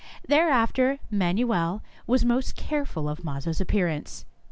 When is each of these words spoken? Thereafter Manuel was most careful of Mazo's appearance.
Thereafter 0.27 0.97
Manuel 1.11 1.83
was 2.07 2.25
most 2.25 2.55
careful 2.55 3.07
of 3.07 3.23
Mazo's 3.23 3.61
appearance. 3.61 4.25